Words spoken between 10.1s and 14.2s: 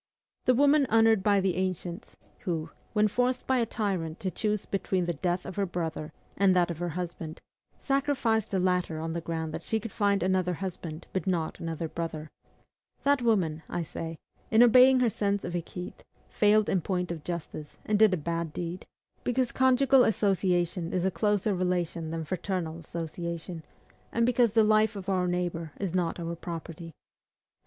another husband but not another brother, that woman, I say,